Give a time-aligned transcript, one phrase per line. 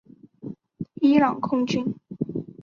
[0.95, 1.93] 伊朗空军。